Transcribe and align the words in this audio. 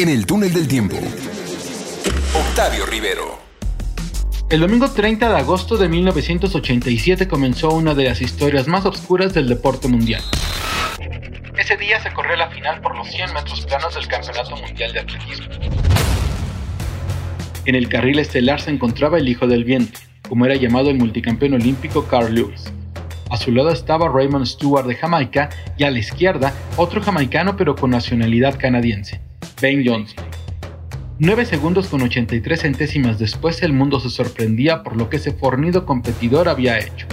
En 0.00 0.08
el 0.08 0.24
túnel 0.24 0.50
del 0.54 0.66
tiempo. 0.66 0.96
Octavio 2.34 2.86
Rivero. 2.86 3.38
El 4.48 4.60
domingo 4.60 4.90
30 4.90 5.28
de 5.28 5.36
agosto 5.36 5.76
de 5.76 5.90
1987 5.90 7.28
comenzó 7.28 7.68
una 7.68 7.92
de 7.92 8.04
las 8.04 8.22
historias 8.22 8.66
más 8.66 8.86
oscuras 8.86 9.34
del 9.34 9.46
deporte 9.46 9.88
mundial. 9.88 10.22
Ese 11.58 11.76
día 11.76 12.00
se 12.02 12.10
corrió 12.14 12.34
la 12.36 12.48
final 12.48 12.80
por 12.80 12.96
los 12.96 13.08
100 13.08 13.34
metros 13.34 13.60
planos 13.66 13.94
del 13.94 14.08
Campeonato 14.08 14.56
Mundial 14.56 14.90
de 14.94 15.00
Atletismo. 15.00 15.46
En 17.66 17.74
el 17.74 17.90
carril 17.90 18.20
estelar 18.20 18.58
se 18.58 18.70
encontraba 18.70 19.18
el 19.18 19.28
hijo 19.28 19.46
del 19.46 19.64
viento, 19.64 20.00
como 20.26 20.46
era 20.46 20.54
llamado 20.54 20.88
el 20.88 20.96
multicampeón 20.96 21.52
olímpico 21.52 22.06
Carl 22.06 22.34
Lewis. 22.34 22.72
A 23.28 23.36
su 23.36 23.52
lado 23.52 23.68
estaba 23.68 24.08
Raymond 24.08 24.46
Stewart 24.46 24.86
de 24.86 24.94
Jamaica 24.94 25.50
y 25.76 25.84
a 25.84 25.90
la 25.90 25.98
izquierda 25.98 26.54
otro 26.78 27.02
jamaicano 27.02 27.54
pero 27.58 27.76
con 27.76 27.90
nacionalidad 27.90 28.58
canadiense, 28.58 29.20
Ben 29.60 29.86
Johnson. 29.86 30.24
9 31.18 31.44
segundos 31.44 31.88
con 31.88 32.00
83 32.00 32.60
centésimas 32.60 33.18
después 33.18 33.62
el 33.62 33.74
mundo 33.74 34.00
se 34.00 34.08
sorprendía 34.08 34.82
por 34.82 34.96
lo 34.96 35.10
que 35.10 35.18
ese 35.18 35.32
fornido 35.32 35.84
competidor 35.84 36.48
había 36.48 36.78
hecho. 36.78 37.06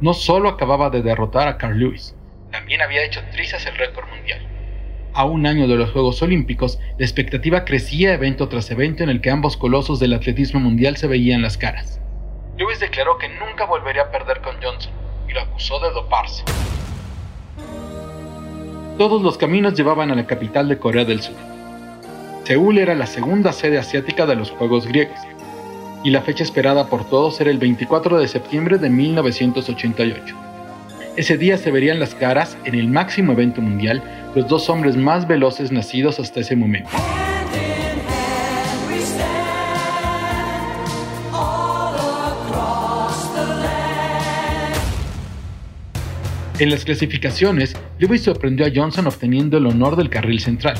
No 0.00 0.14
solo 0.14 0.48
acababa 0.48 0.88
de 0.88 1.02
derrotar 1.02 1.46
a 1.46 1.58
Carl 1.58 1.78
Lewis, 1.78 2.14
también 2.50 2.80
había 2.80 3.04
hecho 3.04 3.20
trizas 3.32 3.66
el 3.66 3.76
récord 3.76 4.08
mundial. 4.08 4.40
A 5.12 5.26
un 5.26 5.44
año 5.46 5.68
de 5.68 5.76
los 5.76 5.90
Juegos 5.90 6.22
Olímpicos, 6.22 6.78
la 6.98 7.04
expectativa 7.04 7.66
crecía 7.66 8.14
evento 8.14 8.48
tras 8.48 8.70
evento 8.70 9.02
en 9.02 9.10
el 9.10 9.20
que 9.20 9.30
ambos 9.30 9.58
colosos 9.58 10.00
del 10.00 10.14
atletismo 10.14 10.58
mundial 10.58 10.96
se 10.96 11.06
veían 11.06 11.42
las 11.42 11.58
caras. 11.58 12.00
Lewis 12.56 12.80
declaró 12.80 13.18
que 13.18 13.28
nunca 13.28 13.66
volvería 13.66 14.02
a 14.02 14.10
perder 14.10 14.40
con 14.40 14.56
Johnson 14.62 14.92
y 15.28 15.32
lo 15.32 15.42
acusó 15.42 15.80
de 15.80 15.90
doparse. 15.90 16.44
Todos 18.98 19.22
los 19.22 19.36
caminos 19.36 19.74
llevaban 19.74 20.12
a 20.12 20.14
la 20.14 20.24
capital 20.24 20.68
de 20.68 20.78
Corea 20.78 21.04
del 21.04 21.20
Sur. 21.20 21.34
Seúl 22.44 22.78
era 22.78 22.94
la 22.94 23.06
segunda 23.06 23.52
sede 23.52 23.76
asiática 23.76 24.24
de 24.24 24.36
los 24.36 24.52
Juegos 24.52 24.86
griegos, 24.86 25.18
y 26.04 26.10
la 26.10 26.22
fecha 26.22 26.44
esperada 26.44 26.86
por 26.86 27.08
todos 27.08 27.40
era 27.40 27.50
el 27.50 27.58
24 27.58 28.20
de 28.20 28.28
septiembre 28.28 28.78
de 28.78 28.90
1988. 28.90 30.36
Ese 31.16 31.36
día 31.36 31.58
se 31.58 31.72
verían 31.72 31.98
las 31.98 32.14
caras 32.14 32.56
en 32.64 32.76
el 32.76 32.86
máximo 32.86 33.32
evento 33.32 33.60
mundial 33.60 34.00
los 34.36 34.46
dos 34.46 34.70
hombres 34.70 34.96
más 34.96 35.26
veloces 35.26 35.72
nacidos 35.72 36.20
hasta 36.20 36.40
ese 36.40 36.54
momento. 36.54 36.90
En 46.60 46.70
las 46.70 46.84
clasificaciones, 46.84 47.74
Lewis 47.98 48.22
sorprendió 48.22 48.64
a 48.64 48.70
Johnson 48.72 49.08
obteniendo 49.08 49.58
el 49.58 49.66
honor 49.66 49.96
del 49.96 50.08
carril 50.08 50.38
central. 50.38 50.76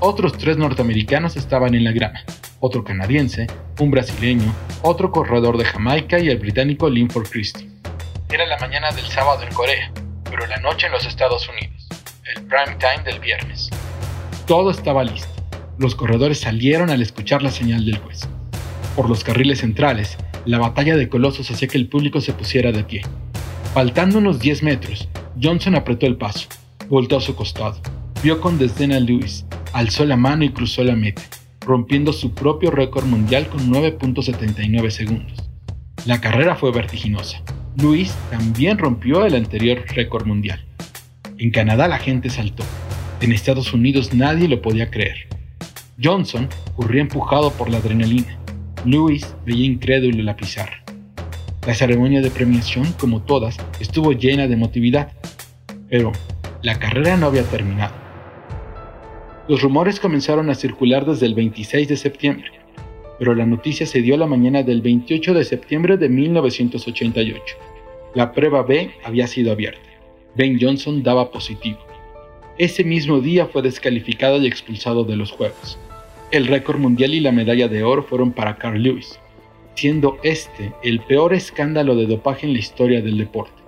Otros 0.00 0.36
tres 0.36 0.56
norteamericanos 0.56 1.36
estaban 1.36 1.76
en 1.76 1.84
la 1.84 1.92
grama, 1.92 2.24
otro 2.58 2.82
canadiense, 2.82 3.46
un 3.78 3.92
brasileño, 3.92 4.52
otro 4.82 5.12
corredor 5.12 5.58
de 5.58 5.64
Jamaica 5.64 6.18
y 6.18 6.28
el 6.28 6.38
británico 6.38 6.90
Linford 6.90 7.28
Christie. 7.28 7.70
Era 8.30 8.46
la 8.46 8.58
mañana 8.58 8.90
del 8.90 9.04
sábado 9.06 9.44
en 9.44 9.54
Corea, 9.54 9.92
pero 10.24 10.44
la 10.48 10.56
noche 10.56 10.86
en 10.86 10.92
los 10.92 11.06
Estados 11.06 11.48
Unidos, 11.48 11.86
el 12.34 12.42
prime 12.42 12.76
time 12.80 13.04
del 13.04 13.20
viernes. 13.20 13.70
Todo 14.44 14.72
estaba 14.72 15.04
listo. 15.04 15.28
Los 15.78 15.94
corredores 15.94 16.40
salieron 16.40 16.90
al 16.90 17.00
escuchar 17.00 17.42
la 17.42 17.52
señal 17.52 17.86
del 17.86 17.98
juez. 17.98 18.26
Por 18.96 19.08
los 19.08 19.22
carriles 19.22 19.60
centrales, 19.60 20.16
la 20.46 20.58
batalla 20.58 20.96
de 20.96 21.08
colosos 21.08 21.48
hacía 21.48 21.68
que 21.68 21.78
el 21.78 21.88
público 21.88 22.20
se 22.20 22.32
pusiera 22.32 22.72
de 22.72 22.82
pie. 22.82 23.02
Faltando 23.76 24.20
unos 24.20 24.38
10 24.38 24.62
metros, 24.62 25.06
Johnson 25.38 25.74
apretó 25.74 26.06
el 26.06 26.16
paso, 26.16 26.48
volteó 26.88 27.18
a 27.18 27.20
su 27.20 27.36
costado, 27.36 27.78
vio 28.22 28.40
con 28.40 28.56
desdén 28.56 28.90
a 28.90 29.00
Lewis, 29.00 29.44
alzó 29.74 30.06
la 30.06 30.16
mano 30.16 30.44
y 30.44 30.48
cruzó 30.48 30.82
la 30.82 30.96
meta, 30.96 31.20
rompiendo 31.60 32.14
su 32.14 32.32
propio 32.32 32.70
récord 32.70 33.04
mundial 33.04 33.48
con 33.48 33.70
9.79 33.70 34.88
segundos. 34.88 35.50
La 36.06 36.22
carrera 36.22 36.56
fue 36.56 36.72
vertiginosa. 36.72 37.42
Lewis 37.76 38.14
también 38.30 38.78
rompió 38.78 39.26
el 39.26 39.34
anterior 39.34 39.84
récord 39.88 40.24
mundial. 40.24 40.64
En 41.36 41.50
Canadá 41.50 41.86
la 41.86 41.98
gente 41.98 42.30
saltó. 42.30 42.64
En 43.20 43.30
Estados 43.30 43.74
Unidos 43.74 44.14
nadie 44.14 44.48
lo 44.48 44.62
podía 44.62 44.90
creer. 44.90 45.28
Johnson 46.02 46.48
corría 46.76 47.02
empujado 47.02 47.50
por 47.50 47.68
la 47.68 47.76
adrenalina. 47.76 48.38
Lewis 48.86 49.36
veía 49.44 49.66
incrédulo 49.66 50.22
la 50.22 50.34
pizarra. 50.34 50.85
La 51.66 51.74
ceremonia 51.74 52.20
de 52.20 52.30
premiación, 52.30 52.92
como 52.92 53.22
todas, 53.22 53.56
estuvo 53.80 54.12
llena 54.12 54.46
de 54.46 54.54
emotividad, 54.54 55.10
pero 55.90 56.12
la 56.62 56.78
carrera 56.78 57.16
no 57.16 57.26
había 57.26 57.42
terminado. 57.42 57.92
Los 59.48 59.62
rumores 59.62 59.98
comenzaron 59.98 60.48
a 60.48 60.54
circular 60.54 61.04
desde 61.04 61.26
el 61.26 61.34
26 61.34 61.88
de 61.88 61.96
septiembre, 61.96 62.52
pero 63.18 63.34
la 63.34 63.46
noticia 63.46 63.84
se 63.84 64.00
dio 64.00 64.16
la 64.16 64.26
mañana 64.26 64.62
del 64.62 64.80
28 64.80 65.34
de 65.34 65.44
septiembre 65.44 65.96
de 65.96 66.08
1988. 66.08 67.56
La 68.14 68.30
prueba 68.30 68.62
B 68.62 68.92
había 69.02 69.26
sido 69.26 69.50
abierta. 69.50 69.88
Ben 70.36 70.60
Johnson 70.60 71.02
daba 71.02 71.32
positivo. 71.32 71.78
Ese 72.58 72.84
mismo 72.84 73.20
día 73.20 73.46
fue 73.46 73.62
descalificado 73.62 74.40
y 74.40 74.46
expulsado 74.46 75.02
de 75.02 75.16
los 75.16 75.32
Juegos. 75.32 75.80
El 76.30 76.46
récord 76.46 76.78
mundial 76.78 77.12
y 77.12 77.18
la 77.18 77.32
medalla 77.32 77.66
de 77.66 77.82
oro 77.82 78.04
fueron 78.04 78.30
para 78.30 78.56
Carl 78.56 78.80
Lewis, 78.80 79.18
siendo 79.76 80.18
este 80.22 80.72
el 80.82 81.00
peor 81.00 81.34
escándalo 81.34 81.94
de 81.94 82.06
dopaje 82.06 82.46
en 82.46 82.54
la 82.54 82.58
historia 82.58 83.02
del 83.02 83.18
deporte. 83.18 83.62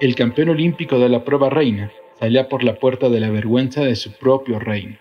El 0.00 0.14
campeón 0.14 0.48
olímpico 0.48 0.98
de 0.98 1.08
la 1.08 1.24
prueba 1.24 1.50
reina 1.50 1.92
salía 2.18 2.48
por 2.48 2.64
la 2.64 2.78
puerta 2.78 3.08
de 3.08 3.20
la 3.20 3.30
vergüenza 3.30 3.82
de 3.82 3.94
su 3.94 4.12
propio 4.12 4.58
reino. 4.58 4.96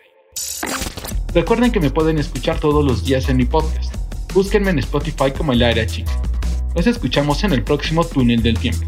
Recuerden 1.34 1.72
que 1.72 1.80
me 1.80 1.90
pueden 1.90 2.20
escuchar 2.20 2.60
todos 2.60 2.86
los 2.86 3.04
días 3.04 3.28
en 3.30 3.38
mi 3.38 3.46
podcast. 3.46 3.96
Búsquenme 4.34 4.70
en 4.70 4.80
Spotify 4.80 5.32
como 5.36 5.54
el 5.54 5.64
área 5.64 5.86
chica. 5.88 6.12
Nos 6.76 6.86
escuchamos 6.86 7.44
en 7.44 7.54
el 7.54 7.64
próximo 7.64 8.04
túnel 8.04 8.44
del 8.44 8.58
tiempo. 8.60 8.86